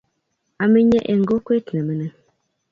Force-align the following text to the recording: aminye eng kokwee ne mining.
aminye 0.63 0.99
eng 1.11 1.23
kokwee 1.29 1.65
ne 1.71 1.81
mining. 1.87 2.15